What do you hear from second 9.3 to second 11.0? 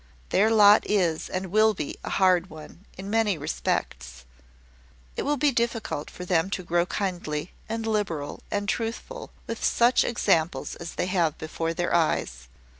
with such examples as